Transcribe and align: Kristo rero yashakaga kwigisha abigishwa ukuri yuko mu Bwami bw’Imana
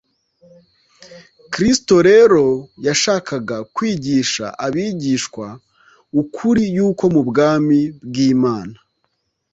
Kristo 1.53 1.95
rero 2.09 2.45
yashakaga 2.87 3.57
kwigisha 3.75 4.45
abigishwa 4.65 5.47
ukuri 6.21 6.63
yuko 6.75 7.03
mu 7.13 7.21
Bwami 7.29 7.79
bw’Imana 8.07 8.77